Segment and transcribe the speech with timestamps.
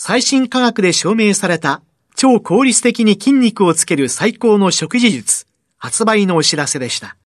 [0.00, 1.82] 最新科学で証明された
[2.14, 5.44] 超効率的に筋肉をつける最高の食事術、
[5.76, 7.16] 発売のお知らせでした。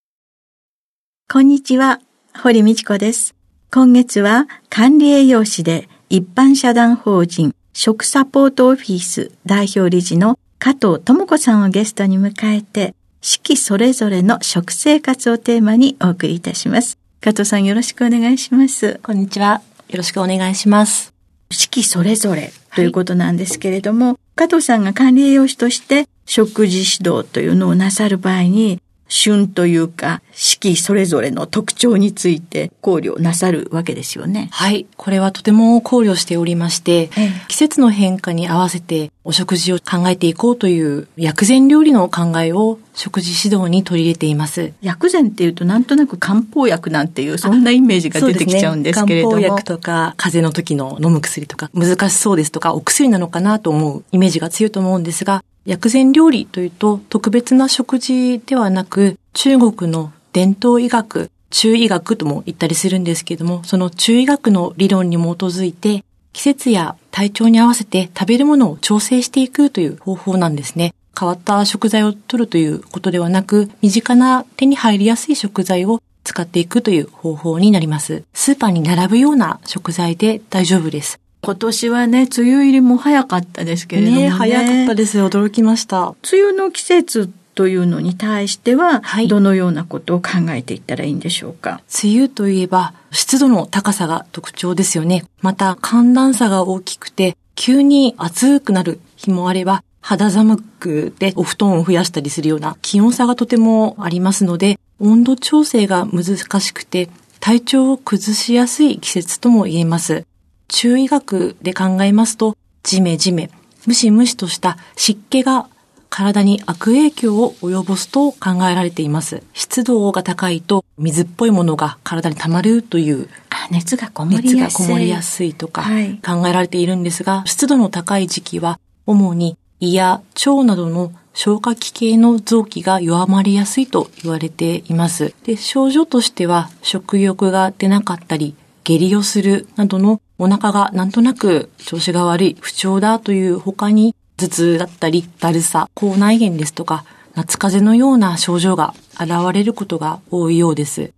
[1.30, 2.00] こんにちは、
[2.42, 3.34] 堀道子です。
[3.70, 16.96] 今月は管理栄養士で一般社団法人食サポートオフィス代表理事の加藤智子さんをゲストに迎えて、四季それぞれの食生活をテーマにお送りいたします。
[17.20, 18.98] 加藤さんよろしくお願いします。
[19.02, 19.60] こんにちは。
[19.90, 21.11] よろしくお願いします。
[21.52, 28.81] 四季それぞれということなんですけれども、はい、加藤さんが管理栄養士として食事指導というのをなさる場合に、
[29.12, 34.48] 旬というか、四季それぞれの特徴について考慮なさるわけですよね。
[34.50, 34.86] はい。
[34.96, 44.72] これはとても考慮しておりまして、ええ、季節の変化に合わせてお食事を考えていこうという薬膳料理の考えを食事指導に取り入れています。
[44.80, 49.36] 薬膳っていうとなんとなく漢方薬なんていうそんなイメージが出てきちゃうんですけれども。
[49.36, 70.94] ね、漢方薬とか風邪の時の飲む薬とか難しそうですとかお薬なのかなと思うイメージが強いと思うんですが、薬膳料理というと特別な食事ではなく中国の伝統医学、中医学とも言ったりするんですけども、その中医学の理論に基づいて季節や体調に合わせて食べるものを調整していくという方法なんですね。
[71.18, 78.24] 変わった食材を取るということではなく、身近な手に入りやすい食材を使っていくという方法になります。
[78.32, 81.20] スーパーに並ぶような食材で大丈夫です。
[81.44, 84.22] 今年はね、梅雨入りも早かったですけれどもね。
[84.24, 85.18] ね早かったです。
[85.18, 86.14] 驚きました。
[86.32, 91.80] 梅雨の季節というのに対しては、はい、どのようなことを考えていったらいいんでしょうか？
[92.04, 95.24] 梅雨といえば、湿度の高さが特徴ですよね。
[95.40, 107.08] また、寒暖差が大きくて、急に暑くなる日もあれば、肌寒くでお布団を増やしたりするような気温差がとてもありますので、温度調整が難しくて、
[107.40, 110.24] 体調を崩しやすい季節とも言えます。
[110.72, 113.50] 中医学で考えますと、じめじめ、
[113.86, 115.68] ムシムシとした湿気が
[116.08, 119.42] 体に悪影響を及ぼすと考えられています。
[119.52, 123.28] 湿度が高いと水っぽいものが体に溜まるという
[123.70, 124.60] 熱がこもりやすい。
[124.60, 125.82] 熱がこもりやすいとか
[126.24, 135.34] 考えられているんですが、はい、湿度の高い時期は主に胃や腸などの消化器系の臓器が弱まりやすいと言われています。
[135.44, 138.54] で、症状としては食欲が出なかったり、
[138.84, 147.04] 下痢をするなどのお腹がなんとなく調子が悪い不調だという他に頭痛だったり、だるさ、口内炎ですとか、
[147.34, 151.12] 夏風邪のような症状が現れることが多いようです。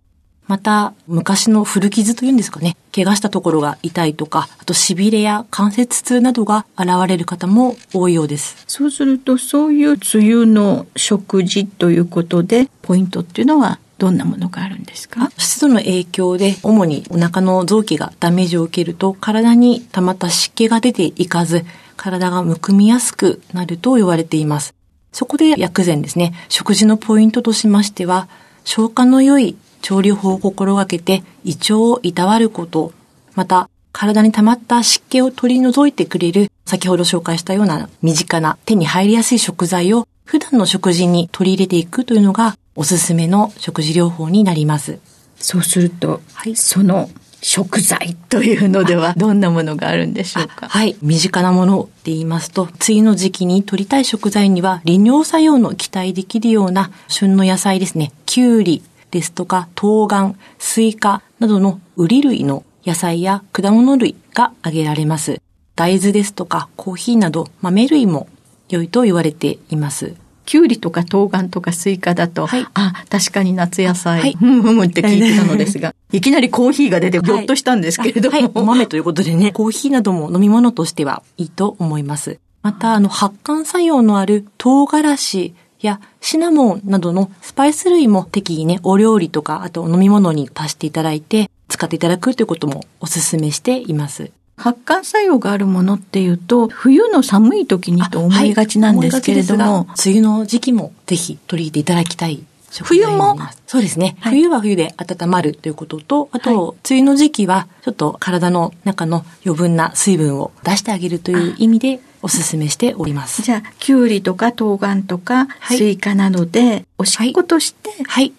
[0.47, 8.63] また、昔の古傷というんですかね、怪我したところが痛いとか、あと痺れや関節痛などが現れる方も多いようです。
[8.67, 15.31] そうすると、そういう梅雨の食事ということで、ポイントっていうのはどんなものがあるんですか？
[15.37, 24.73] 湿度の影響で主にお腹の臓器がダメージを受けると体に溜まった湿気が出ていかず体がむくみやすくなると言われています。
[25.13, 28.27] そこで薬膳ですね、食事のポイントとしましては
[28.65, 32.91] 消化の良い調理法を心がけて胃腸をいたわること、
[33.33, 44.99] また体に溜まった湿気を取り除いてくれる先ほど紹介したような身近な手に入りやすい食材を普段の食事に取り入れていくというのがおすすめの食事療法になります。
[45.37, 47.09] そうすると、はい、その
[47.41, 50.67] 食材というのではどんなものがあるんでしょうか？
[50.67, 50.95] はい。
[51.01, 58.11] 身近なものって言いますと、梅雨の時期に取りたい食材には利尿作用の期待できるような旬の野菜ですね。
[58.25, 65.39] きゅうりですとか、冬瓜、スイカなどのウリ類の野菜や果物類が挙げられます。
[65.75, 68.27] 大豆ですとかコーヒーなど豆類も
[68.69, 70.15] 良いと言われています。
[70.45, 82.39] きゅうりとか冬瓜とかスイカだと、はい、あ、確かに夏野菜、はい、ふむふむって聞いてたのですが、 いきなりコーヒーが出てぎょっとしたんですけれども、はい、お豆ということでね、コーヒーなども飲み物としてはいいと思います。
[82.61, 94.31] また、あの、発汗作用のある唐辛子やシナモンなどのスパイス類も適宜ね、お料理とか、あと飲み物に足していただいて、使っていただくということもお勧めしています。
[94.57, 102.43] 発汗作用があるものっていうと、冬の寒い時にと思いがちなんですけれども、はい、梅雨の時期もぜひ取り入れていただきたい
[102.83, 103.37] 冬も？
[103.67, 113.43] そうですね、はい、冬は冬で温まるということと、あと、はい、梅雨の時期は、ちょっと体の中の余分な水分を出してあげるという意味で、お勧めしております。
[113.43, 117.91] じゃあ、きゅうりとか冬瓜とか、スイカなどで、おしっことして、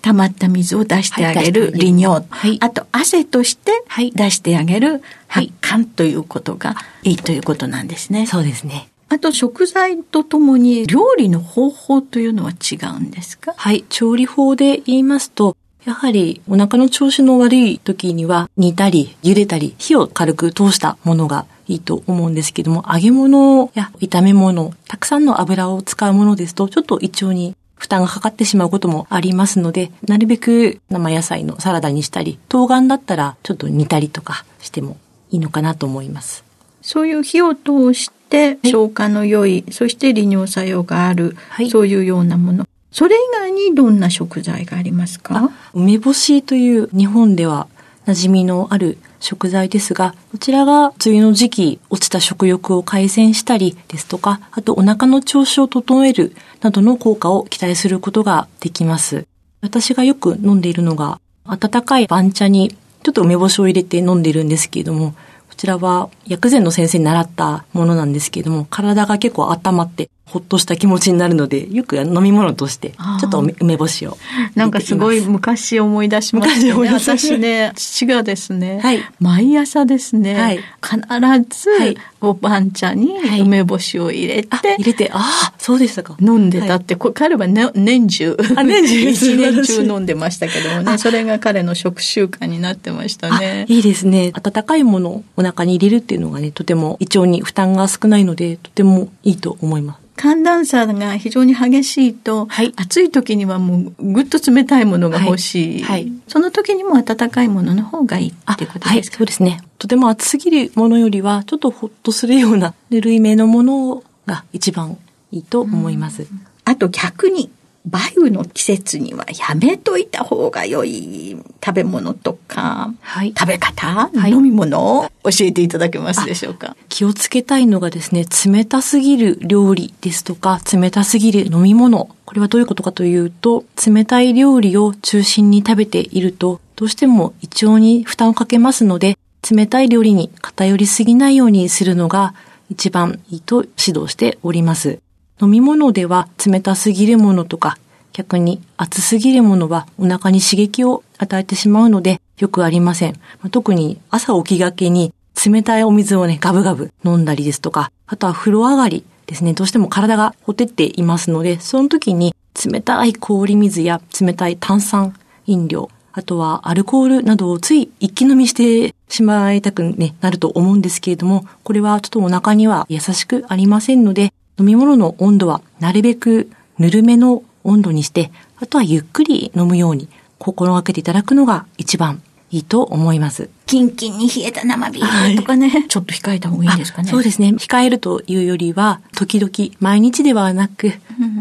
[0.02, 2.26] 溜まった水を出してあげる利尿。
[2.28, 3.70] はい、あと、汗として
[4.14, 6.74] 出してあげる発汗ということが
[7.04, 8.26] いいということなんですね。
[8.26, 8.88] そうですね。
[9.08, 13.54] あと食材とともに料理の方法というのは違うんですか？
[13.56, 13.84] はい。
[13.88, 34.96] 調理法で言いますと、やはりお腹の調子の悪い時には煮たり茹でたり火を軽く通したものがいいと思うんですけども、揚げ物や炒め物、たくさんの油を使うものですと、ちょっと胃腸に負担がかかってしまうこともありますので、なるべく生野菜のサラダにしたり、冬瓜だったらちょっと煮たりとかしても
[35.30, 36.44] いいのかなと思います。
[36.82, 42.66] そういう火を通して消化の良い、はい、そして利尿作用がある、はい、そういうようなもの。
[42.92, 45.50] それ以外にどんな食材がありますか？
[45.74, 47.66] 梅干しという日本では
[48.06, 59.26] 馴染みのある食材ですが、こちらが梅雨の時期落ちた食欲を改善したりですとか、あとお腹の調子を整えるなどの効果を期待することができます。
[59.60, 65.12] 私がよく飲んでいるのが、温かい番茶にちょっと梅干しを入れて飲んでいるんですけれども、
[65.48, 72.90] こちらは薬膳の先生に習ったものなんですけれども、体が結構温まってほっとした気持ちになるので、よく飲み物として、
[73.20, 74.18] ちょっと梅干しを。
[74.56, 76.88] なんかすごい昔思い出しましたね。
[76.88, 81.00] 私ね、父がですね、はい、毎朝ですね、はい、必
[81.48, 86.16] ずおばん茶に梅干しを入れて、入れて、ああ、そうでしたか。
[86.20, 93.64] 飲んでたって、こ彼は、ね、年中、あ年中、 一年中 飲んでましたけどもね、それが彼の食習慣になってましたね。
[93.68, 94.32] いいですね。
[94.34, 100.06] 温かいものをお腹に入れるっていうのがね、とても胃腸に負担が少ないので、とてもいいと思います。
[100.16, 106.02] 寒暖差が非常に激しいと、はい、暑い時にはもうぐっと冷たいものが欲しい、はい。
[106.04, 109.60] はい、その時にも温かいものの方がいいっていうことですか、そうですね。
[109.78, 114.96] とても暑すぎるものよりは、ちょっとほっとするようなぬるいめのものが一番
[115.30, 116.26] いいと思います。
[116.64, 117.50] あと逆に、
[117.88, 121.25] 梅雨の季節にはやめといた方が良い
[121.66, 126.76] 食べ物とか、はい、食べ方、はい、飲み物を教えていただけますでしょうか？
[126.88, 132.08] 気をつけたいのがですね、冷たすぎる料理ですとか、冷たすぎる飲み物。
[132.24, 139.18] これはどういうことかというと、冷たい料理を中心に食べていると、どうしても胃腸に負担をかけますので、
[139.50, 142.34] 冷たい料理に偏りすぎないようにするのが
[142.70, 145.00] 一番いいと指導しております。
[145.42, 147.76] 飲み物では冷たすぎるものとか、
[148.16, 153.20] 逆に熱すぎるものはお腹に刺激を与えてしまうのでよくありません。
[153.50, 155.12] 特に朝起きがけに
[155.44, 162.34] 冷たいお水をね、ガブガブ飲んだりですとか、あとは風呂上がりですね、どうしても体がほてっていますので、その時に
[162.64, 165.14] 冷たい氷水や冷たい炭酸
[165.44, 180.08] 飲料、あとはアルコールなどをつい一気飲みしてしまいたく、ね、なると思うんですけれども、これはちょっとお腹には優しくありませんので、飲み物の温度はなるべくぬるめの温度にして、あとはゆっくり飲むように
[180.38, 183.50] 心がけていただくのが一番いいと思います。
[183.66, 187.10] キンキンに冷えた生ビールとかね、はい、 ちょっと控えた方がいいんですかね。
[187.10, 187.48] そうですね。
[187.48, 190.92] 控えるというよりは、時々、毎日ではなく、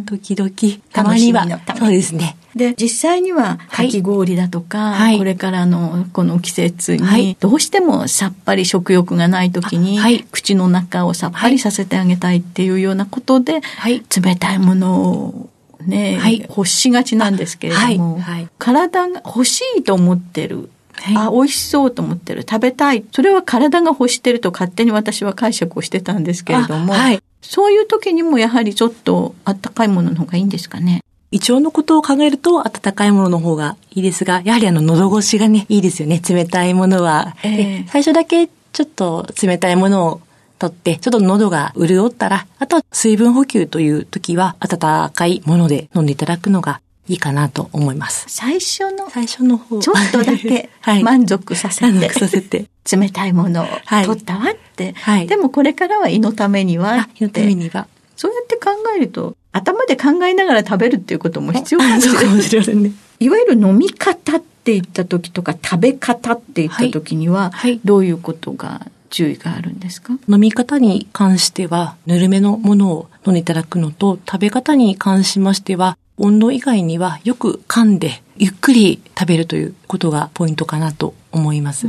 [0.08, 0.50] 時々、
[0.91, 2.36] たまには、そうですね。
[2.55, 15.50] で、実際には、かき氷だとか、はい、これからのこの季節に、どうしてもさっぱり食欲がない時に、はい、口の中をさっぱりさせてあげたいっていうようなことで、冷たいものを
[15.85, 20.69] ね、はい、欲しがちなんですけれども、はいはい、体が欲しいと思ってる
[21.15, 22.43] あ、美味しそうと思ってる。
[22.43, 23.03] 食べたい。
[23.11, 31.01] それは体が欲してると勝手に私は解釈をしてたんですけれども、はい、そういう時にもやはりちょっとあったかいものの方がいいんですかね？
[31.31, 36.21] 胃腸のことを考えると温かいものの方がいいですが、やはりあの喉越しがね、いいですよね。
[36.27, 37.35] 冷たいものは。
[37.43, 40.21] えー、最初だけちょっと冷たいものを
[40.57, 48.25] とって、ちょっと喉が潤ったら、あとは水分補給という時は、温かいもので飲んでいただくのがいいかなと思います。
[48.27, 49.79] 最初の、最初の方。
[49.79, 50.69] ちょっとだけ
[51.03, 52.65] 満足させて、はい、満足させて。
[52.91, 53.67] 冷たいものを
[54.05, 55.27] 取ったわって、はい。
[55.27, 57.09] でもこれからは胃のためには。
[57.19, 57.88] 胃のためには。
[58.15, 62.01] そうやって考えると、頭で考えながら食べるっていうことも必要かも
[62.41, 62.75] しれない。
[62.77, 70.17] ね、いわゆる飲み方って言った時とか食べ方って言った時には、はいはい、どういうことが注意があるんですか？
[70.27, 81.88] 飲み方に関しては、ぬるめのものを飲んでいただくのと、食べ方に関しましては、温度以外にはよく噛んで、ゆっくり食べるということがポイントかなと思います。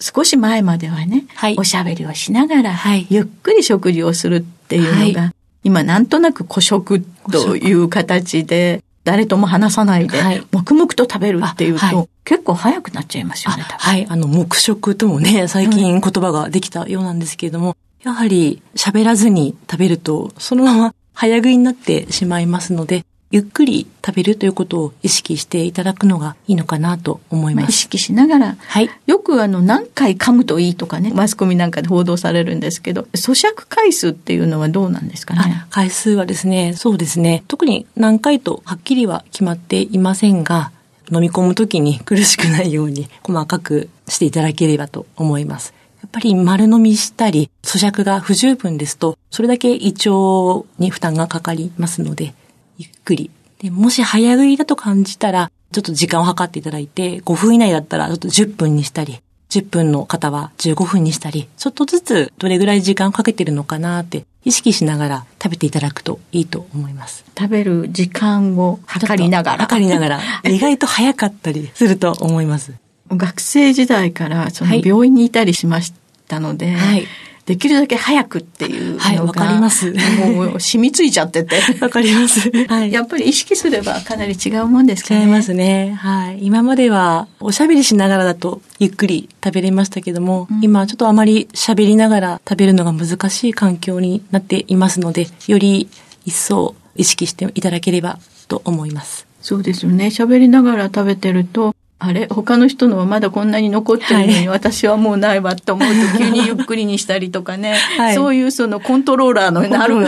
[0.00, 13.64] 少し前まではね、はい、おしゃべりをしながら、はい、ゆっくり食事をするっていうのが、はい、今なんとなく孤食という形で、誰とも話さないで、黙々と食べるっていうと、はい、結構早くなっちゃいますよね。
[13.64, 27.64] はい、あの、黙食ともね、最近言葉ができたようなんですけれども、うん、やはり喋らずに食べると、そのまま早食いになってしまいますので、ゆっくり食べるということを意識していただくのがいいのかなと思います。
[27.64, 35.64] まあ、意識しながら、はい、よくあの何回噛むといいとかね、マスコミなんかで報道されるんですけど、咀嚼回数っていうのはどうなんですかね？
[35.70, 40.70] 回数はですね、そうですね、特に何回とはっきりは決まっていませんが、
[41.12, 45.74] 飲み込むときに 苦しくないように細かくしていただければと思います。
[46.02, 52.34] やっぱり丸飲みしたり、咀嚼が不十分ですと、それだけ胃腸に負担がかかりますので、
[52.78, 53.30] ゆっくり。
[53.60, 67.24] で、もし早食いだと感じたら、ちょっと時間を計っていただいて、5分以内だったらちょっと10分にしたり、10分の方は15分にしたり、ちょっとずつどれぐらい時間をかけてるのかなって意識しながら食べていただくといいと思います。
[67.38, 69.58] 食べる時間を測りながら。
[69.58, 70.20] 測りながら。
[70.44, 72.72] 意外と早かったりすると思います。
[73.10, 75.92] 学生時代からその病院にいたりしまし
[76.28, 77.06] たので、はい
[77.50, 79.92] できるだけ早くっていうのが、はい、わかります。
[79.92, 81.56] もう染みついちゃってて。
[81.82, 82.48] わかります。
[82.68, 82.92] はい。
[82.92, 85.22] やっぱり意識すればかなり違うもんですかね。
[85.22, 85.98] 違いますね。
[85.98, 86.38] はい。
[86.42, 95.88] 今まではおしゃべりしながらだとゆっくり食べれましたけども、うん、今ちょっとあまり喋りながら食べるのが難しい環境になっていますので、より
[96.24, 99.26] 一層意識していただければと思います。
[99.42, 100.06] そうですよね。
[100.06, 102.26] 喋りながら食べてると、あれ？
[102.28, 110.06] 他の人のはまだこんなに残ってるのに、はい、私はもうないわって思うと急にゆっくりにしたりとかね、はい、そういうそのコントローラーのな る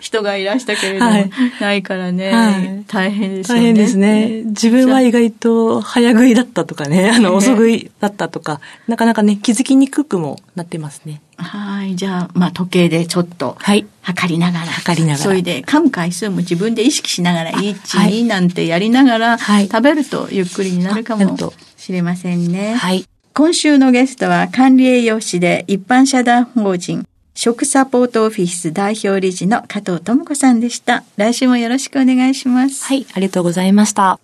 [0.00, 3.58] 人がいらしたけれども、はい、ないからね、大変ですね。
[3.58, 4.42] 大変ですね。
[4.44, 11.20] 自分は意外と早食いだったとかね、あの遅食いだったとか、なかなかね、気づきにくくもなってますね。
[11.38, 11.94] はい。
[11.94, 13.86] じゃあ、まあ、時計でちょっと、はい。
[14.02, 14.66] 測りながら。
[14.66, 15.18] 測りながら。
[15.18, 21.36] それで、噛む回数も自分で意識しながら、1、2なんてやりながら、はい、食べるとゆっくりになるかも
[21.76, 22.74] しれませんね。
[22.74, 23.04] はい。
[23.34, 31.04] 今週のゲストは、管理栄養士で一般社団法人、食サポートオフィス代表理事の加藤智子さんでした。
[31.16, 32.84] 来週もよろしくお願いします。
[32.84, 33.06] はい。
[33.14, 34.18] ありがとうございました。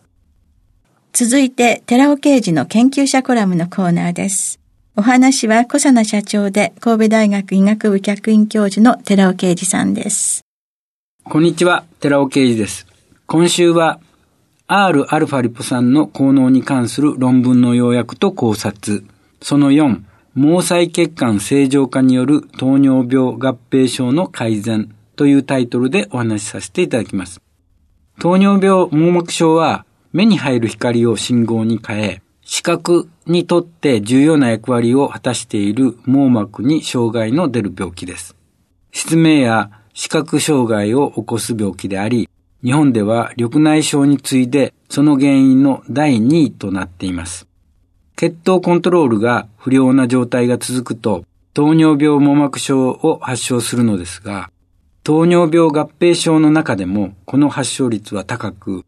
[1.12, 4.63] 続いて、寺尾刑事の研究者コラムのコーナーです。
[4.96, 10.44] お話は小佐奈社長で神戸大学医学部客員教授の寺尾啓二さんです。
[11.24, 12.86] こんにちは、寺尾啓二です。
[13.26, 13.98] 今週は
[14.68, 19.04] Rα リポ酸の効能に関する論文の要約と考察。
[19.42, 20.00] その4、
[20.36, 27.40] 毛細血管正常化による糖尿病合併症の改善というタイトルでお話しさせていただきます。
[28.20, 38.36] 糖尿病網膜症は目に入る光を信号に変え、視覚にとって重要な役割を果たしている網膜に障害の出る病気です。
[38.92, 42.28] 失明や視覚障害を起こす病気であり、
[42.62, 47.46] 日本では緑内障に次いでその原因の第2位となっています。
[48.16, 54.50] 血糖コントロールが不良な状態が続くと糖尿病網膜症を発症するのですが、
[55.02, 58.84] 糖尿病合併症の中でもこの発症率は高く、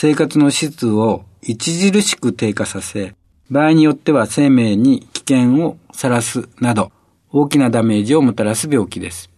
[0.00, 3.16] 生活の質を著しく低下させ、
[3.50, 6.92] 場合によっては生命に危険をさらすなど、
[7.32, 9.28] 大きなダメージをもたらす病気です。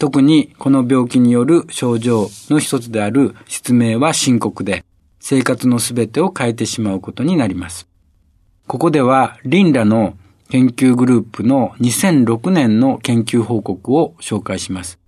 [0.00, 4.82] 特にこの病気による症状の一つである失明は深刻で、
[5.20, 7.86] 生活のすべてを変えてしまうことになります。
[8.66, 10.16] ここでは、リンラの
[10.48, 14.98] 研究グループの2006年の研究報告を紹介します。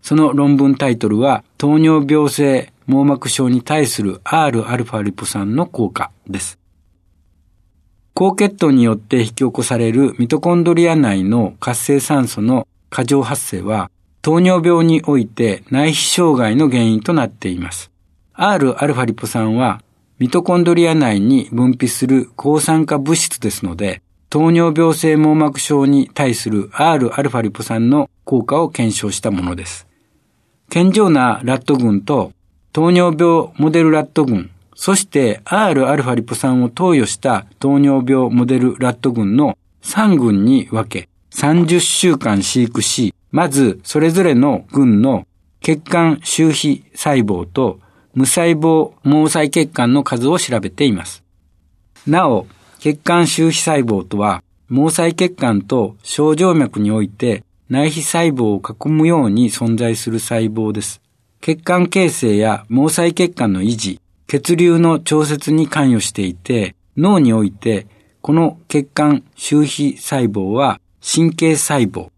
[0.00, 6.59] その論文タイトルは、糖尿病性網膜症に対する Rα リポ酸の効果です。
[8.13, 13.89] 高血糖によって引き起こされるミトコンドリア内の活性酸素の過剰発生は、
[14.21, 17.89] 糖尿病において内皮障害の原因となっています。
[18.35, 19.81] Rα リポ酸は、
[20.19, 29.87] ミトコンドリア内に分泌する抗酸化物質ですので、糖尿病性網膜症に対する Rα リポ酸の効果を検証したものです。
[30.69, 32.31] 健常なラット群と
[32.76, 45.26] 糖尿病モデルラット群そして Rα リポ酸を投与した糖尿病モデルラット群の3群に分け30週間飼育し、まず、それぞれの群の
[45.62, 47.80] 血管周皮細胞と
[48.12, 51.24] 無細胞毛細血管の数を調べています。
[52.06, 52.46] なお、
[52.78, 61.00] 血管周皮細胞とは、毛細血管と小静脈において内皮細胞を囲むように存在する細胞です。
[61.46, 67.86] 血管形成や毛細血管の維持、血流の調節に関与していて、脳において、
[68.20, 72.08] この血管周皮細胞は神経細胞、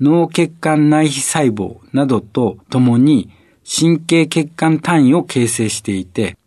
[0.00, 3.28] 脳血管内皮細胞などと共に
[3.62, 6.38] 神経血管単位を形成していて、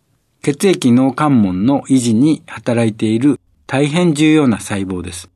[0.42, 5.30] 血液脳関門の維持に働いている大変重要な細胞です。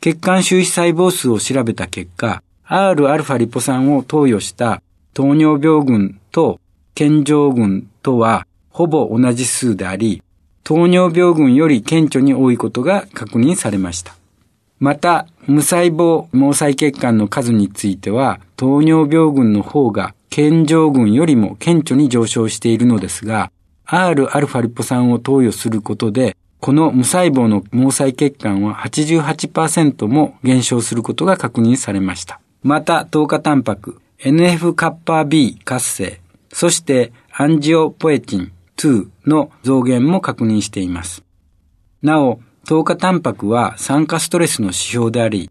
[0.00, 4.82] 血管周皮細胞数を調べた結果、Rα リポ酸を投与した
[5.14, 6.60] 糖尿病群と
[6.94, 10.22] 健常群とはほぼ同じ数であり、
[10.64, 14.16] 糖尿病群より顕著に多いことが確認されました。
[14.80, 23.52] また、無細胞毛細血管の数については、糖尿病群の方が健常群よりも顕著に上昇しているのですが、
[23.86, 32.40] Rα リポ酸を投与することで、この無細胞の毛細血管は88%も減少することが確認されました。
[32.62, 36.20] また、糖化タンパク、NF-κB 活性、
[36.52, 41.22] そしてアンジオポエチン2の増減も確認しています。
[42.02, 45.50] なお、糖化タンパクは酸化ストレスの指標であり、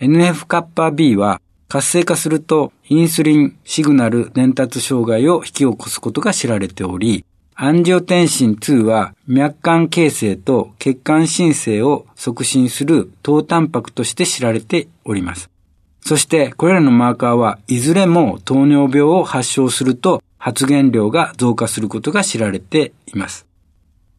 [0.00, 15.51] NF-κB は活性化するとインスリンシグナル伝達障害を引き起こすことが知られており、アンジオテンシン2は脈管形成と血管新生を促進する糖タンパクとして知られております。
[16.04, 23.46] そしてこれらのマーカーはいずれも糖尿病を発症すると発現量が増加することが知られています。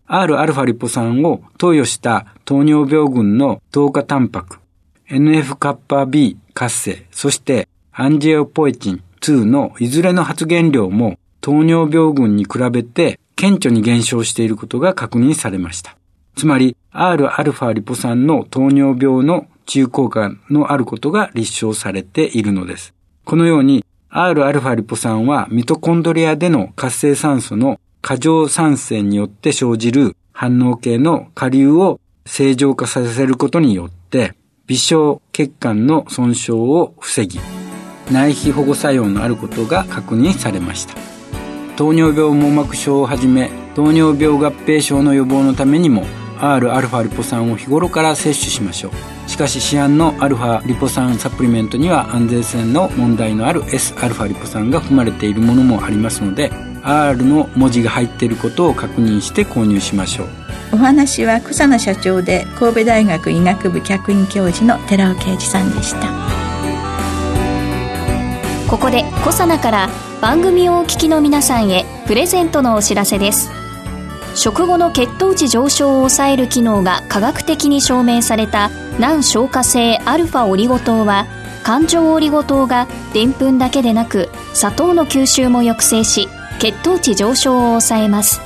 [0.07, 4.59] Rα リポ酸を投与した糖尿病群の糖化タンパク、
[5.09, 15.97] NF カッパ B 活性、そしてアンジェオポエチン2のいずれの発現量も糖尿病群に比べて顕著に減少していることが確認されました。
[16.35, 22.93] つまり Rα リポ酸の糖尿病の治癒効果のあることが立証されているのです。
[23.25, 34.33] このように、Rα リポ酸はミトコンドリアでの活性酸素の過剰酸性によって生じる反応系の下流を正常化させることによって、
[34.67, 37.39] 微小血管の損傷を防ぎ、
[38.11, 40.95] 内皮保護作用のあることが確認されました。
[41.75, 46.05] 糖尿病網膜症をはじめ、糖尿病合併症の予防のためにも、
[46.42, 49.28] Rα リポ酸を日頃から摂取しましょう。
[49.28, 56.50] しかし市販の α リポ酸サプリメントには安全性の問題のある Sα リポ酸が含まれているものもありますので、
[56.82, 60.28] R の文字が入っていることを確認して購入しましょう
[60.72, 66.08] お話は草野社長で神戸大学医学部客員教授の寺尾啓二さんでした
[68.70, 69.88] ここで小佐奈から
[70.20, 73.50] 番組をお聞きの皆さんへプレゼントのお知らせです
[74.35, 78.69] 食後の血糖値上昇を抑える機能が科学的に証明された
[78.99, 81.27] 難消化性アルファオリゴ糖は
[81.63, 86.27] 環状オリゴ糖がでんぷんだけでなく砂糖の吸収も抑制し
[86.59, 88.41] 血糖値上昇を抑えます。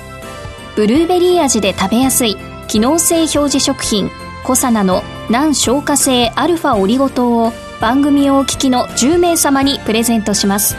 [0.75, 4.11] ブルーベリー味で食べやすい機能性表示食品
[4.43, 10.75] コサナの難消化性アルファオリゴ糖を番組をお聞きの10名様にプレゼントします。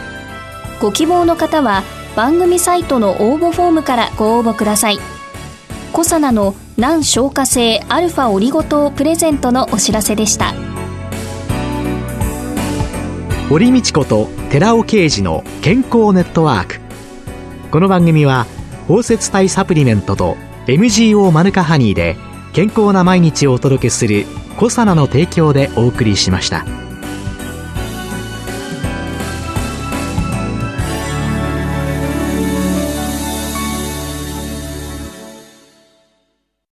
[0.79, 1.83] ご希望の方は
[2.19, 4.99] 番組サイトの応募フォームからご応募ください。
[5.93, 10.53] コサナの難消化性アルファオリゴ糖プレゼントのお知らせでした。
[13.47, 16.81] 堀道子と寺尾啓二の健康ネットワーク。
[17.71, 18.47] この番組は
[18.89, 20.35] 包摂体サプリメントと
[20.67, 22.17] MGO マヌカハニーで
[22.51, 24.25] 健康な毎日をお届けする
[24.57, 26.65] コサナの提供でお送りしました。